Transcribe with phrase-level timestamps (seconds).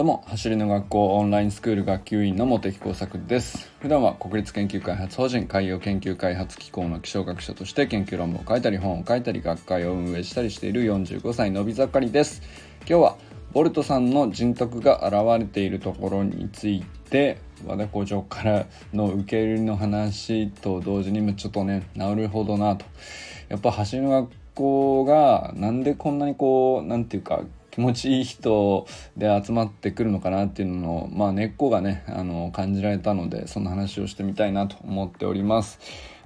[0.00, 3.70] どうも走りの学校オンラインスクール学級委員の茂木耕作です。
[3.80, 12.40] 普段は国立研究開発法人海洋研究開発機構の気象学者として研究論文を書いたり本を書いたり学会を運営したりしている45歳のび盛りです
[12.88, 13.16] 今日は
[13.52, 17.36] ボルトさんの人徳が現れているところについて
[17.66, 22.86] 和田校長からの受け入れの話と同時にちょっとねなるほどなと。
[23.50, 35.78] やっぱ走りの学校がなんでこんなにこうなんていうか気持ちいい人で集まってくるのかなっていうのの、まあ、根っこがねあの感じられたのでそんな話をしてみたいなと思っております。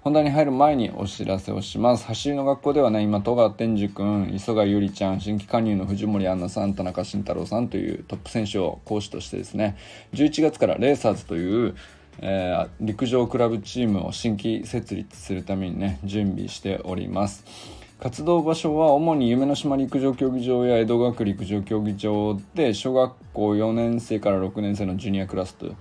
[0.04, 2.04] 本題に入る前にお知らせをします。
[2.04, 9.78] 走りの学校ではね、今、戸川天寿君、磯貝ゆりちゃん、新規加入の藤森杏奈さん、田中慎太郎さんというトップ選手を講師としてですね、
[10.12, 11.74] 11月からレーサーズという、
[12.20, 17.46] えー、陸上クラブチームを新規設立するためにね、準備しております。
[17.98, 25.74] 活動場所は主に夢の島陸上競技場や江戸学陸上競技場で小学校4年生から6年生のジュニアクラスと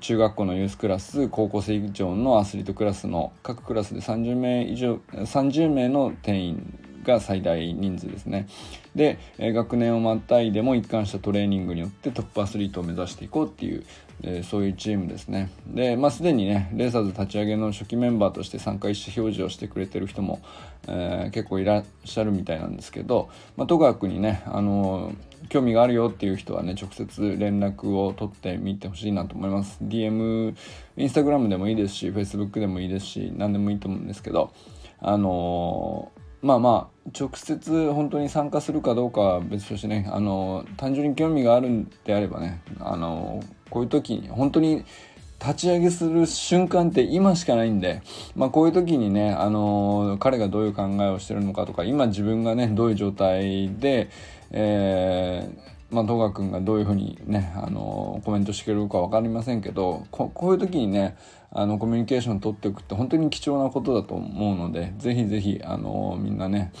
[0.00, 8.48] 中学校のユースクラス高校生以上のアスリートクラスの各クラスで30名以上30名の定員が最大人数ですね。
[8.94, 13.84] で学年をまたいでも一貫したトレーニングによってトップアスリートを目指していこうっていう
[14.22, 15.50] えそういうチームですね。
[15.66, 20.40] でまあすでにねレーサーズ立ち上げの初期メンバーとして参加意思表示をしてくれてる人も、
[20.86, 25.12] えー、結構いらっしゃるみたいなんですけど、まあ、戸川君にね、あの、
[25.48, 29.78] 興味があるよっていう人はね直接連絡を取ってみてほしいなと思います。
[29.82, 30.54] DM
[30.96, 34.52] インスタグラムでもいいですし Facebook でもいいですし何でもいいと思うんですけど
[35.00, 44.84] あのーまあまあ直接本当に参加するかどうかは別としてねあの単純に興味があるんであればねあのこういう時に本当に
[45.40, 48.02] 立ち上げする瞬間って今しかないんで、
[48.36, 54.08] まあ、こういう時にね、あの彼がどういう考えをしてるのかとか今自分がねどういう状態で、
[54.52, 61.16] えーまあ、戸川君がどういうふうにね、あのコメントしてくれるか分かりませんけどこういう時にね
[61.50, 66.72] あのコミュニケーション取っておくって本当に貴重なことだと思うのでぜひぜひ、あのみんなね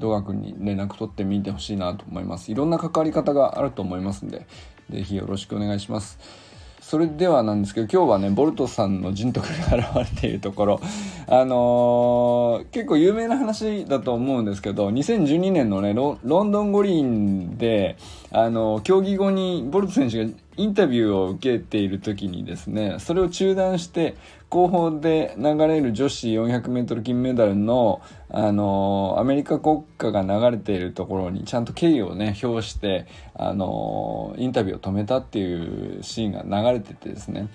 [0.00, 2.52] 戸川君に連絡取ってみてほしいなと思います。
[2.52, 4.46] いろんな関わり方があると思いますんで
[4.88, 6.49] ぜひよろしくお願いします。
[6.90, 10.80] それではなんですけど今日はねボルトさんの人徳が現れているところ。
[11.28, 17.96] あのー、結構有名な話だと思うんですけど2012年のねロンドン五輪で、
[18.32, 24.14] あのー、競技後にボルト選手がインタビューを受けている時にですねそれを中断して
[24.50, 37.48] 後方で流れる女子 400m 金メダルの、あのアメリカ国歌が流れているところにちゃんと敬意をね表して、あのインタビューを止めたっていうシーンが流れててですね。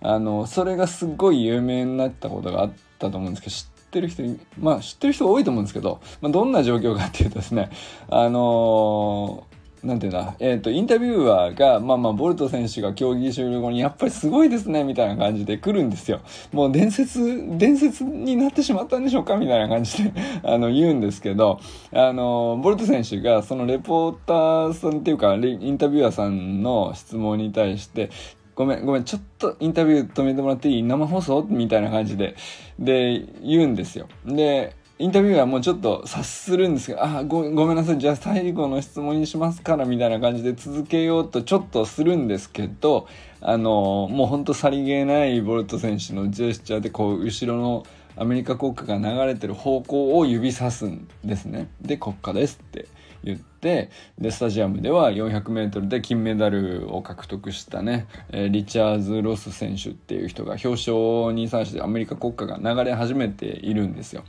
[0.00, 4.22] あのそれがすごい有名になったことがあったと思うんですけど知ってる人
[4.58, 7.70] まあ知ってる人多いと思うんですけど、まあ、どんな状況かっていうとですね
[8.10, 9.46] あの
[9.82, 16.20] なんていうんだ、えっ、ー、と、インタビューアーが、まあまあ、ボルト選手が競技終了後に、やっぱりすごいですね、みたいな感じで来るんですよ。
[16.52, 20.12] もう伝説、伝説になってしまったんでしょうかみたいな感じで
[20.44, 21.58] あの、言うんですけど、
[21.92, 28.10] あの、ボルト選手が、そのレポーターさんっていうか、インタビューアーさんの質問に対して、
[28.54, 30.82] ごめん、ごめん、ちょっとインタビュー止めてもらっていい？
[30.82, 31.46] 生放送？
[31.48, 32.36] みたいな感じで、
[32.78, 34.08] で、言うんですよ。
[34.26, 43.08] で、インタビューはもうちょっと察するんですが、あご、ごめんなさい、じゃあ最後の質問にしますからみたいな感じで続けようとちょっとするんですけど、
[43.40, 51.68] あの、もうほんとさりげないボルト選手のジェスチャーでこう、後ろのアメリカ国歌が流れてる方向を指さすんですね。
[51.80, 52.86] で、国歌ですって
[53.24, 64.22] 言って、で、スタジアムでは 400m で金メダルを獲得したね、えリチャーズ・ロス選手っていう人が表彰に際してアメリカ国歌が流れ始めているんですよ。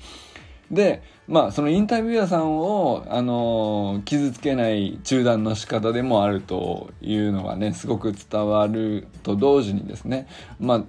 [0.72, 10.28] でまあそのインタビュアーさんを、あの傷つけない中断の仕方でもあるというのがねすごく伝わると同時にですね
[10.59, 10.84] まあ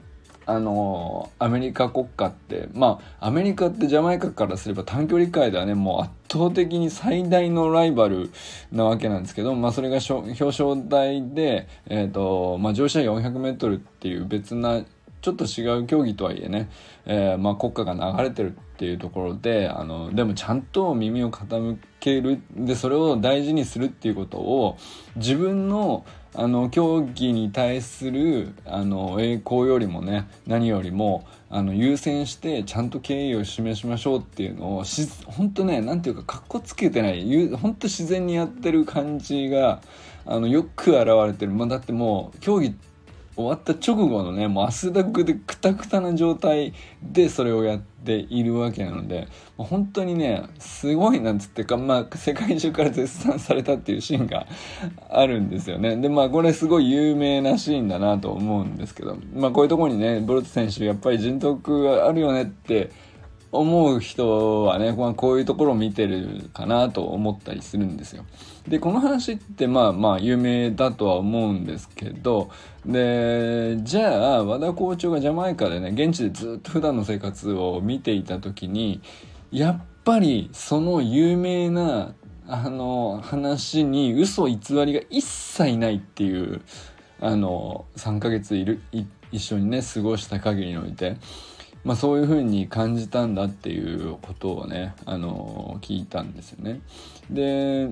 [0.47, 8.31] あのアメリカ国家ってまあアメリカってジャマイカからすれば短距離界ではねもう圧倒的に最大のライバル
[8.70, 14.85] なわけなんですけど、まあ、それが表彰台で、えーとまあ、乗車 400m っていう別な
[15.23, 16.69] ちょっと違う競技とはいえね、
[17.06, 22.43] えー、まあ、国歌が流れてるっていうところであのでもちゃんと耳を傾ける。
[22.56, 24.76] でそれを大事にするっていうことを
[25.17, 26.05] 自分の
[26.37, 37.49] あの競技に対するあの栄光よりもね何よりもあの優先してちゃんと敬意を示しましょうっていうのをし本当ね何ていうかかっこつけてない。
[37.50, 39.81] 本当自然にやってる感じが
[40.27, 42.75] あのよく現れてる、まあ、だってもう競技
[43.36, 46.72] 終わった直後のねもう汗だくでクタクタな状態
[47.02, 54.46] でそれをやっているわけなので本当にねすごいなんつってかまあ世界中から絶賛されたっていうシーンが
[55.10, 55.96] あるんですよね。
[55.96, 62.90] でまあこれすごい有名なシーンだなと思うんですけどまあこういうとこにねボルト選手やっぱり人徳あるよねって
[63.55, 68.25] 思う人はね、まあ、こういうところを見てるかなと思ったりするんですよ。
[68.69, 72.51] で、この話ってまあまあ有名だとは思うんですけど、
[72.87, 79.01] で、じゃあ和田校長がジャマイカでね、現地でずっと普段の生活を見ていた時に、
[79.51, 82.15] やっぱりその有名な
[82.47, 86.61] あの話に嘘偽りが一切ないっていう
[87.21, 88.83] あの3ヶ月いる
[89.33, 91.17] 一緒にね過ごした限りにおいて
[91.84, 96.81] まあ、そういうふうに感じたんだっていうことをね、あの聞いたんですよね。
[97.31, 97.90] で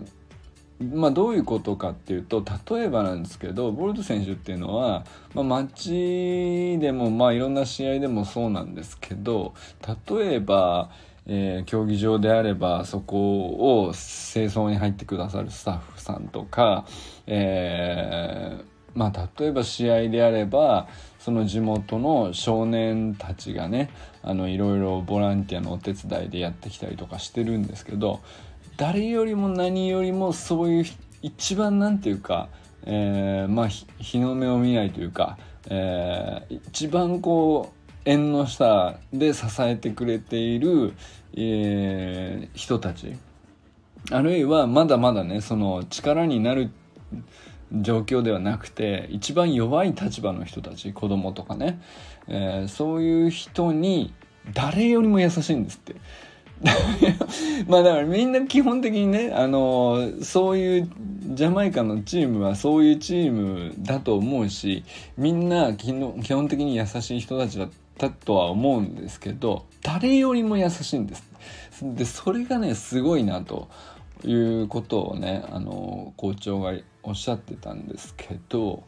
[0.90, 2.44] まあ、どういうことかっていうと
[2.74, 5.04] 例えばなんですけどボルト選手っていうのは、
[5.34, 9.54] まあ、街でも、まあ、いろんな試合でもそうなんですけど
[10.08, 10.90] 例えば、
[11.26, 16.86] えー、競技場であればそこを清掃に入ってくださるスタッフさんとか、
[17.26, 20.88] えーまあ、例えば試合であれば
[21.22, 23.90] その地元の少年たちがね
[24.22, 28.20] あのいろいろボランティアのお手伝いでやってきたりとかしてるんですけど
[28.76, 30.84] 誰よりも何よりもそういう
[31.22, 32.48] 一番なんていうか、
[32.84, 35.38] えー、まあ日の目を見ないというか、
[35.70, 40.92] えー、一番こう縁の下で支えてくれている、
[41.36, 43.16] えー、人たち。
[44.10, 46.72] あるいはまだまだねその力になる
[47.80, 51.80] 状況ではなくて一番弱い立場の人たち子供とかね、
[52.28, 54.12] えー、そういう人に
[54.52, 55.96] 誰よりも優しいんですって。
[57.66, 60.90] まあだからみんな基本的にね、あのそういう
[61.34, 64.84] ジャマイカのチームはそういうチームだと思うし
[65.16, 67.68] みんな基本的に優しい人たちだっ
[67.98, 71.24] たとは思うんですけど誰よりも優しいんです。
[71.82, 73.68] でそれがねすごいなと
[74.28, 78.84] いうことをねあの校長がおっしゃってたんですけど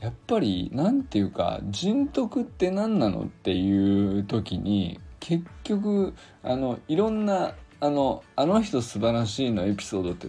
[0.00, 10.28] やっぱり何て言うか人徳って何なのっていう時に結局あのいろんなあのあの人素晴らしいのエピソードって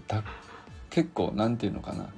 [0.89, 2.09] 結構何て言うのかな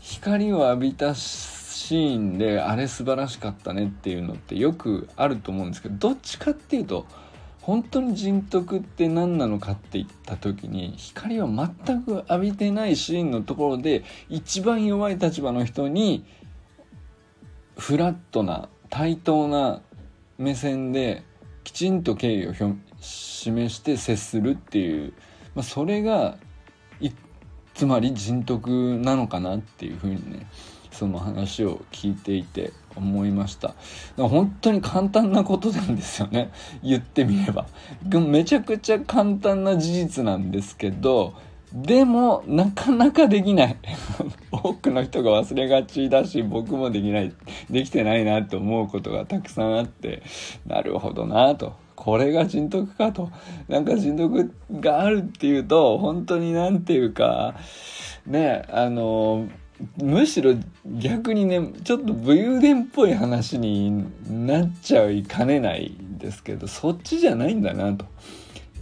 [0.00, 7.06] 光を浴びたシーンであれ素晴らしかったねっていうのってよくあると思うんですけどどっちかっていうと
[7.62, 16.24] 本当に人徳って何なのかって言った時に光を全く浴びてないシーンのところで一番弱い立場の人に
[17.78, 19.80] フラットな対等な
[20.38, 21.22] 目線で
[21.64, 22.54] きちんと敬意を
[23.00, 25.12] 示して接するっていう、
[25.54, 26.36] まあ、それが
[27.74, 30.46] つまり人徳なのかなっていうふうにね
[30.92, 33.74] その話を聞いていて思いました。
[34.16, 36.52] 本当に簡単なことなんですよね。
[36.82, 37.66] 言ってみれば。
[38.04, 41.34] めちゃくちゃ簡単な事実なんですけど
[41.72, 43.76] でもなかなかできない。
[44.50, 47.32] 多くの人が忘れがちだし僕もできない。
[47.70, 50.22] できてないなと思うことがたくさんあって
[50.66, 51.72] なるほどなと。
[51.96, 53.30] これが人徳かと。
[53.68, 57.54] なんか人徳があるっていうと本当に何て言うか
[58.26, 59.48] ねあの
[59.96, 68.06] むしろ逆にねちょっと武勇伝っぽい話になっちゃいかねないですけどそっちじゃないんだなと。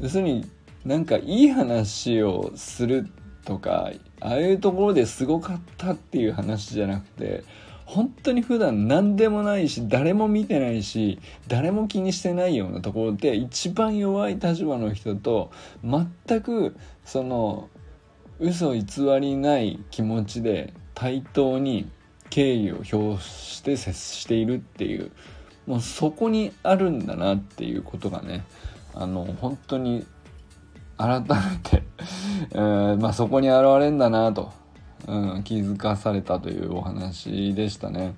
[0.00, 0.46] 要するに
[0.84, 3.06] なんかいい話をする
[3.44, 3.90] とか
[4.20, 7.44] ああいうところですごかったっていう話じゃなくて
[7.84, 15.50] 本当に普段何でもないし誰も見てないし誰も気にしてないようなところで一番弱い立場の人と
[15.82, 17.68] 全くその
[18.38, 18.84] 嘘偽
[19.20, 21.88] りない気持ちで対等に
[22.28, 25.10] 敬意を表して接しているっていう
[25.66, 28.44] もうそこにあるんだなっていうことがね
[28.92, 30.06] あの本当に
[30.98, 31.26] 改め
[31.62, 31.82] て
[32.52, 34.52] えー、まあ、そこに現れんだなと、
[35.08, 38.14] うん、気づかされたというお話でしたね。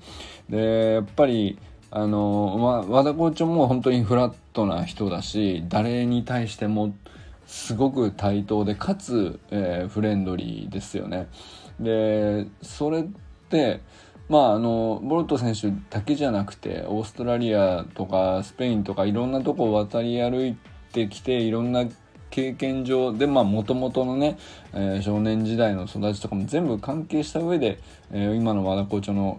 [0.48, 1.58] でやっぱり
[1.92, 6.92] あの、ま、和田校長も本当にフラットな人だし誰に対しても
[7.46, 11.28] すごく対等でかつ、えー、フレンドリーですよね。
[11.80, 13.04] でそれっ
[13.48, 13.80] て
[14.28, 20.56] まああのボルト選手だけじゃなくてオーストラリアとかスペインとかいろんなとこを渡り歩い
[20.92, 21.84] てきていろんな
[22.30, 24.38] 経験上でまあもともとのね、
[24.72, 27.78] えー、少年時代の育ちとかも全部関係した上で、
[28.10, 29.38] えー、今の和田校長の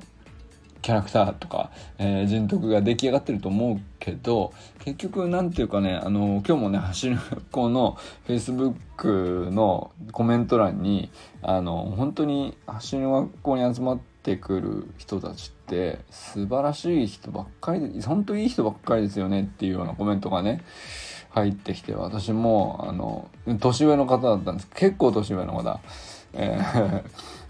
[0.83, 7.97] キャラクターとか、えー、人徳が出来上がってると思うけど結局なんていうかねあの今日もね走る学校の
[8.27, 11.09] Facebook のコメント欄に
[11.41, 20.65] あの本当に走る学校に集まってくる人たちって素晴らしい人ばっかりで本当いい人ばっかりですよねっていうようなコメントがね
[21.29, 24.69] 入ってきて私もあの年上の方だったんです。
[24.75, 25.79] 結構年上の方、
[26.33, 27.03] えー、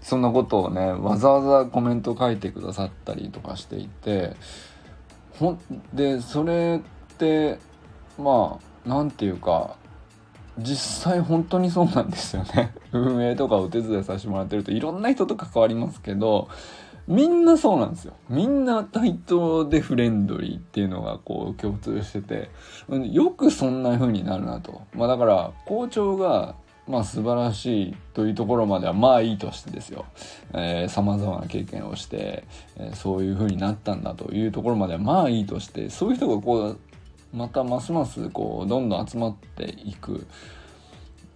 [0.04, 4.36] そんなことをねわざわざコメント書いてくださったりとかしていて
[5.40, 5.58] ほん
[5.94, 6.82] でそれ
[7.12, 7.58] って
[8.18, 9.76] まあ何て言うか
[10.58, 16.48] 実際本当にそうなんですよね 運営とかお手伝いさせてもらってるといろんな人と関わりますけど
[17.08, 18.14] みんなそうなんですよ。
[18.30, 22.50] みんな対等でフレンドリーっていうのがこう共通してて、
[22.88, 24.80] よくそんな風になるなと。
[24.94, 26.54] まあだから校長が
[26.86, 30.04] まあ素晴らしいというところまではまあいいとしてですよ。
[30.52, 32.44] えー、様々な経験をして、
[32.76, 36.78] えー、そういう風になったんだというところまではまあいいとして、そういう人がこう、
[37.34, 40.26] またますますこうどんどん集まっていく。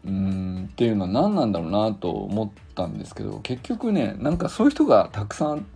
[0.07, 5.67] うんっていうのは何なんだろうなと思ったんですけど結局ねなんかそういう人がたくさん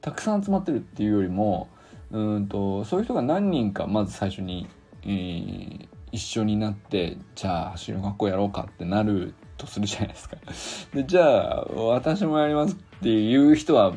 [0.00, 1.68] たくさん集まってるっていうよりも
[2.10, 4.66] うんとそういう人が何人かまず最初に、
[5.02, 10.36] えー、一緒になってじゃあ走りの学校やろうかってなるとするじゃないですか。
[10.94, 13.94] でじゃあ私もやりますっていう人は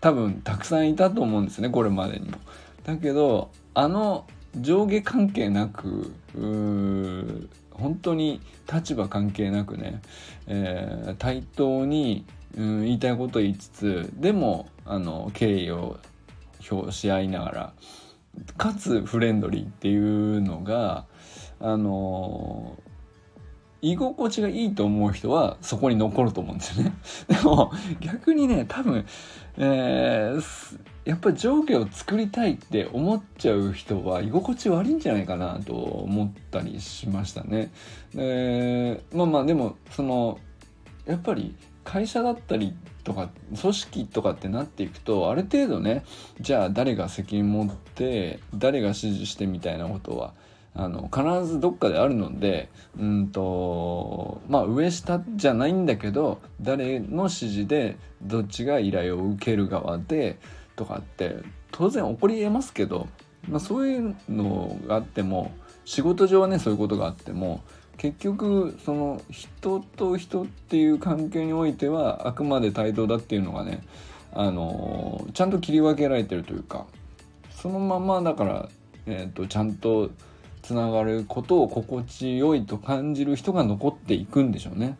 [0.00, 2.38] 多分たくさんいたと思うんですねこれまでにも。
[2.84, 4.26] だけどあの
[4.60, 8.40] 上下関係なく本当に
[8.72, 10.02] 立場関係なくね、
[10.46, 12.24] えー、対等に、
[12.56, 15.98] うん、言いたいことを言いつつでもあの敬意を
[16.70, 17.72] 表し合いながら
[18.56, 21.06] かつフレンドリーっていうのが
[21.62, 22.76] あの
[23.82, 26.92] 居心地がいいと思う人はそこに残ると思うんですよね。
[27.28, 29.04] でも逆にね多分、
[29.56, 37.70] えー、やっぱり上下を作りたいって思っちゃう人は居心地悪いんじゃないかなと思ったりしましたね。
[38.14, 40.38] でまあまあでもその
[41.06, 41.54] やっぱり
[41.84, 46.04] 会社だったりとか組織とかってなっていくとある程度ね
[46.40, 50.34] じゃあ誰が責任持って誰が指示してみたいなことは
[50.74, 60.38] あの必ずどっかであるのでうんとまあ上下じゃないんだけど誰の指示でどっちが依頼を受ける側で
[60.76, 61.36] とかって
[61.72, 63.06] 当然起こりえますけど、
[63.48, 65.52] まあ、そういうのがあっても
[65.84, 67.62] 仕事上はねそういうことがあっても
[67.98, 73.82] 結局その人と人っていう関係においてはあくまで対等だっていうのがね
[74.32, 76.86] あのちゃんと切り分けられてるというか
[77.50, 78.68] そのままだから、
[79.06, 80.10] えーとちゃんと
[80.62, 84.96] つながることを心地よいと感じる人が残っていくんでしょうね。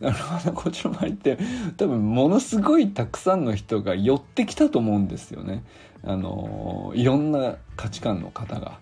[0.00, 1.38] だからこっちの周りって
[1.76, 5.64] 多分ものすごいたくさんの人が寄ってきたと思うんですよね。
[6.04, 8.78] あのいろんな価値観の方が。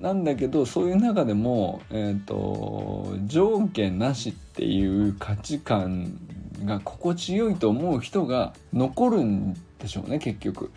[0.00, 6.18] なんだけどそういう中でも、えーと、条件なしっていう価値観
[6.64, 10.70] が心地よいと思う人が残るんでしょうね結局。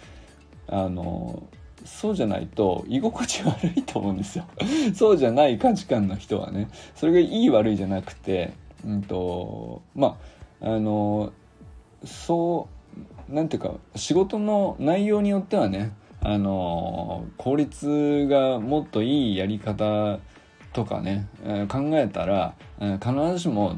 [0.68, 1.44] あの
[1.86, 4.46] そうじゃないと居心地悪いと思うんですよ。
[4.96, 6.70] そうじゃない価値観の人はね。
[6.96, 8.54] それがいい悪いじゃなくて
[8.86, 10.18] うんとま
[10.62, 11.32] ああの
[12.06, 12.68] そ
[13.30, 20.20] うなんていうか仕事の内容によってはねあの効率がもっといいやり方
[20.74, 23.78] とかね、え、考えたら、え、必ずしも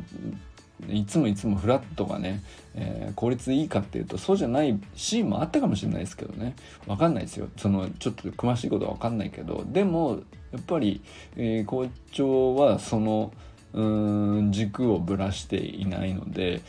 [0.89, 2.42] いつもいつもフラットがね、
[2.75, 6.56] えー、効率いいかっていうとそうじゃないシーンもあったかもしれないですけどね。
[6.88, 7.48] 分かんないですよ。
[7.58, 9.63] そのちょっと詳しいことは分かんないけど。
[9.68, 10.20] でも
[10.51, 11.01] やっぱり、
[11.36, 13.34] えー、校長はその
[13.74, 16.62] うん軸をぶらしていないので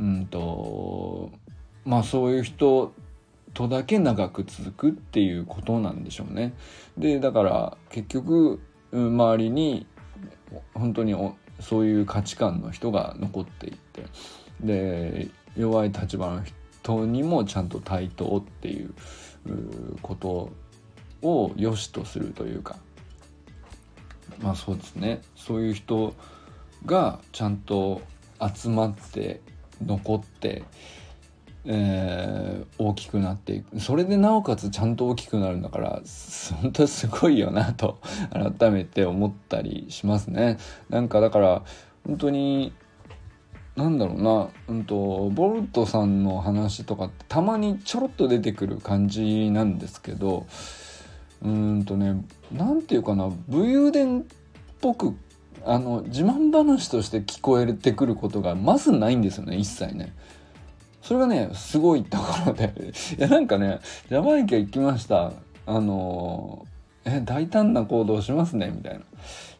[0.00, 1.30] うんと
[1.84, 2.92] まあそういう人
[3.52, 6.54] とだけ長く続くっていうことなんでしょうね。
[6.96, 8.60] でだから結局
[8.92, 9.86] 周りに
[10.74, 11.14] 本当に
[11.62, 14.04] そういう価値観の人が残っていって
[14.60, 16.42] で弱い立場の
[16.82, 18.92] 人にもちゃんと対等っていう
[20.02, 20.50] こと
[21.22, 22.76] を良しとするというか。
[24.40, 25.22] まあそうですね。
[25.36, 26.14] そういう人
[26.84, 28.02] がちゃんと
[28.54, 29.40] 集まって
[29.84, 30.64] 残って、
[31.64, 36.02] えー、大きくなっていくそれでなおかつちゃんと大きくなるんだから
[36.60, 37.98] 本当すごいよなと
[38.58, 40.58] 改めて思ったりしますね。
[40.90, 41.62] なんかだから
[42.04, 42.72] 本当に
[43.76, 50.46] なんだろうな、うんと、ボルトさんの話とかってたまにちょろっと出てくる感じなんですけど
[51.42, 54.24] うんとね何て言うかな武勇伝っ
[54.80, 55.14] ぽく
[55.64, 60.12] あの自慢話として聞こえてくることがまずないんですよね一切ね。
[61.02, 62.72] それがねすごいところで
[63.18, 65.32] いやなんかねジャマイカ行きました。
[65.66, 66.66] あの
[67.04, 69.00] え大胆な行動しますねみたいな。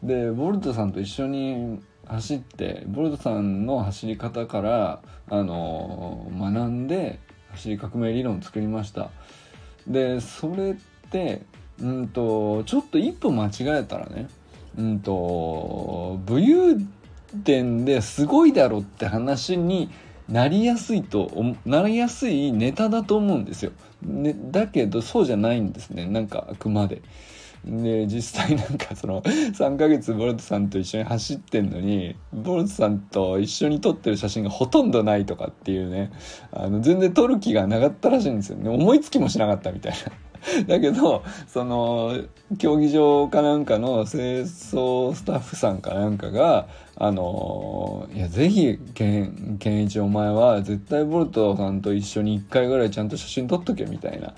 [0.01, 7.19] でボルトさんと一緒に走ってボルトさんの走り方からあの学んで
[7.51, 9.09] 走り革命理論を作りました。
[9.87, 10.75] でそれっ
[11.09, 11.41] て
[11.81, 14.27] うんとちょっと一歩間違えたらね
[14.77, 16.85] うんと武勇
[17.33, 19.89] 伝ですごいだろって話に
[20.33, 21.31] なりやすいと
[21.63, 23.71] なりやすいネタだと思うんですよ、
[24.01, 27.01] ね、だけどそうじゃないんですねなんかあくまで。
[27.65, 29.21] で実際なんかその
[29.55, 36.11] 3ヶ月ボルトさんと一緒に走ってんのにボルトさんと一緒に撮ってる写真がほとんどないとかっていうね
[36.51, 40.32] あの全然撮る気がなかったらしいんですよね思いつきもしなかったみたいな。
[40.67, 42.17] だけどその
[42.57, 54.33] 競技場かなんかの清掃スタッフさんかなんかがあのいやぜひ健一お前は絶対ボルトさんと一緒に1回ぐらいちゃんと写真撮っとけみたいな。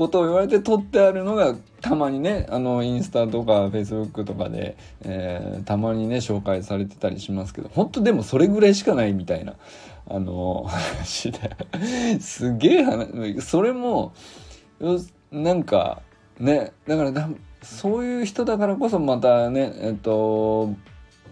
[0.00, 9.56] ことを言われて撮ってあるのがたまにねあのインスタとかフェイスブックとかで、えー、たまにね紹介されてたりしますけど本当でもそれぐらいしかないみたいな
[10.08, 11.38] あの話で。
[12.18, 14.14] すげえ話それも
[15.32, 16.02] なんか
[16.38, 17.28] ねだからだ
[17.62, 20.74] そういう人だからこそまたねえっと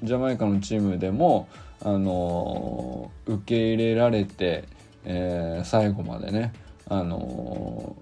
[0.03, 1.49] ジャマイカのチームでも
[1.81, 4.65] あの受け入れられて、
[5.05, 6.53] えー、最後までね
[6.89, 7.97] あの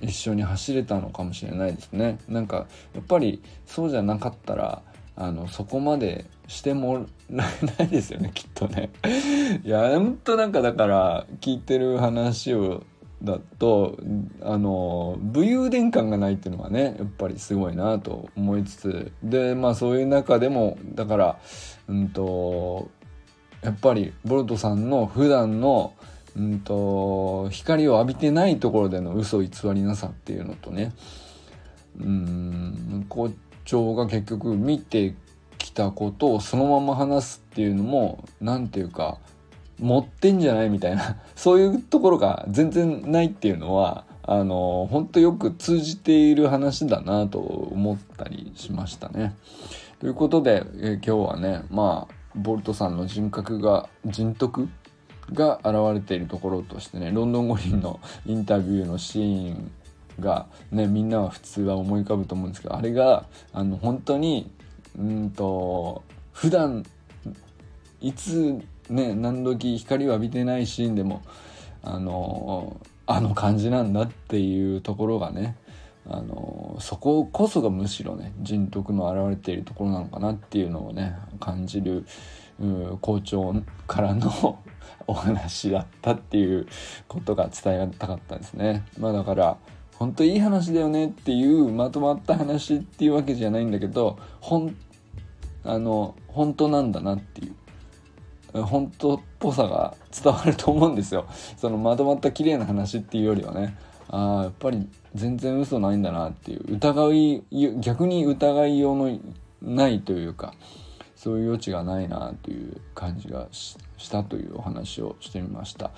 [0.00, 2.18] 一緒に走れたのかもしれないですね。
[2.28, 4.82] なんかやっぱりそうじゃなかったら
[5.16, 8.90] あのそこまでしてもらえないですよねきっとね。
[9.64, 12.84] いやほんとなんかだから聞いてる話を
[13.22, 13.98] だと
[14.42, 21.38] あの武勇伝感がないっていうのはねやっぱりすごいなと思いつつでまあそういう中でもだから
[21.88, 22.90] うんと
[23.62, 25.94] やっぱりボルトさんの普段の
[26.36, 30.92] うんと光を浴びてないところでの嘘偽りなさっていうのとね
[32.00, 33.32] うん校
[33.64, 35.16] 長が結局見て
[35.58, 39.18] きたことをそのまま話すっていうのも何て言うか
[39.78, 49.34] 持ってんじゃないみたいな そういうところが全然ないっていうのはあの本当よく通じている話だなと思ったりしましたね。
[50.00, 54.68] ということで、え今日はねまあボルトさんの人格が人徳
[55.32, 59.70] が現れているところとしてねロンドン五輪のインタビューのシーン
[60.20, 64.50] が、ね、みんなは普通は思い浮かぶと思うんですけどあれがあの本当に
[64.98, 66.02] うんと
[66.32, 66.84] 普段
[68.00, 71.22] いつね何時光を浴びてないシーンでも
[71.82, 75.56] あのあの感じなんだっていうところがね
[76.06, 82.06] あのそここそがむしろね人徳の現れているところなのかなっていうのをね感じる
[83.00, 83.54] 校長
[83.86, 84.58] からの
[85.06, 86.66] お話だったっていう
[87.06, 88.84] ことが伝えたかったですね。
[88.98, 89.56] まあだから
[89.98, 94.70] 本当いい話だよねっていうまとまった話っていうわけじゃないんだけどほ
[95.64, 97.54] あの本当なんだなっていう
[98.52, 101.26] 本当っぽさが伝わると思うんですよ。
[101.56, 103.76] そのまとまった綺麗な話っていうよりはね。
[104.10, 106.74] ああやっぱり全然嘘ないんだなっていう。
[106.74, 107.42] 疑い
[107.80, 109.18] 逆に疑いようの
[109.60, 110.54] ないというか
[111.14, 113.76] そういう余地がないなという感じがし
[114.10, 115.90] たというお話をしてみました。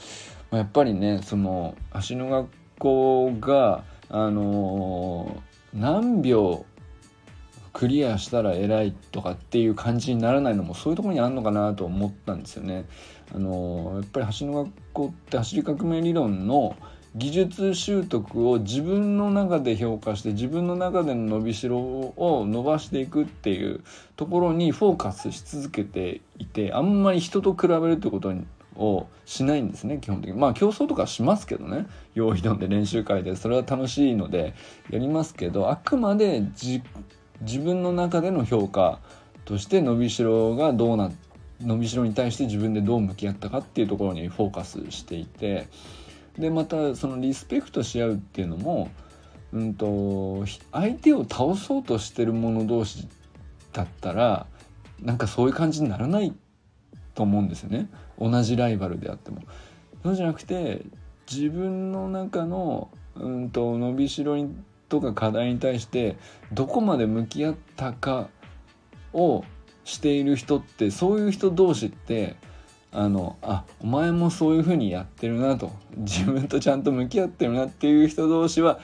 [0.50, 6.64] まやっぱりねその足の学校があのー、何秒
[7.80, 12.84] クリアしたら偉いとかっていう感じにならないのもそういうところにあるのかなと思ったんですよね。
[13.34, 16.76] あの、やっぱり走の学校って走り革命理論の
[17.16, 23.80] 技術習得を自分の中で評価して自分の中での伸びしろを伸ばしていくっていう
[24.16, 28.30] ところにフォーカスし続けていてあんまり人と比べるってこと
[28.76, 34.52] をしないんですね基本的にまあ競争とかしますけどね用意どんで練習会でそれは楽しいので
[34.90, 36.82] やりますけどあくまで自
[37.42, 39.00] 自分の中での評価
[39.44, 41.11] として伸びしろがどうな
[41.61, 45.68] 伸びしろに対して自分でどう向き合ったかっていうところにフォーカスしていて
[46.38, 48.90] でまたそのリスペクトし合うっていうのも、
[49.53, 53.09] うんと、相手を倒そうとしてる者同士
[53.72, 54.46] だったら
[55.03, 56.35] なんかそういう感じにならない
[57.14, 59.42] と思うんですよね同じライバルであっても。
[60.03, 60.83] そうじゃなくて
[61.31, 64.55] 自分の中の、うんと、伸びしろに
[64.90, 66.16] とか課題に対して
[66.53, 68.29] どこまで向き合ったか
[69.14, 69.44] を
[69.85, 72.37] している人ってそういう人同士って
[72.92, 78.81] あのあお前もそういうふうにやってるなと自分とちゃんと向き合ってるなっていう人同士は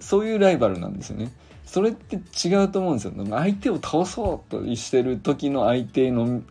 [0.00, 1.32] そういうライバルなんですよね。
[1.64, 3.12] それって違うと思うんですよ。
[3.30, 6.42] 相手を倒そうとしてる時の相手の、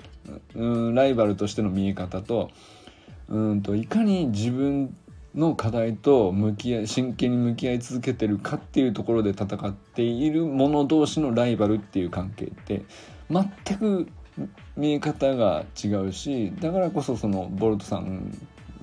[0.56, 2.50] うん、ライバルとしての見え方と
[3.30, 4.96] うんといかに自分
[5.38, 12.84] の課題と向き合い真剣に向き合い続けてるかっていうところで戦っている者同士のライバルっていう関係って
[13.30, 14.08] 全く
[14.76, 18.36] 見え方が違うしだからこそそのボルトさん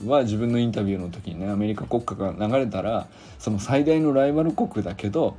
[0.07, 5.37] は自分のインタビューの時にねアメリカ国歌が流れたらその最大のライバル国だけど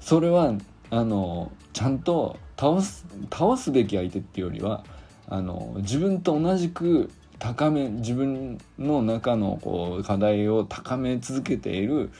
[0.00, 0.54] それは
[0.90, 4.84] あのちゃんと倒す倒すべき相手っていうよりは
[5.28, 7.10] あの自分と同じく
[7.44, 12.10] 高め自分の中のこう課題を高め続けている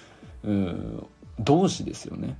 [1.40, 2.36] 同志ですよね。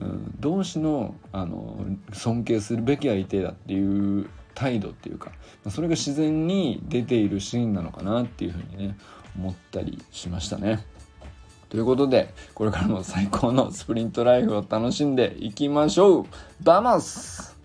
[0.00, 5.30] うん、同志のあの尊敬するべき相手だっていう態度っていうか
[5.70, 8.98] それが自然に出ているシーンなのかなっていうふうにね
[9.38, 10.84] 思ったりしましたね。
[11.68, 16.26] ということでこれからも最高のスプリントライフを楽しんでいきましょう
[16.60, 17.55] バマス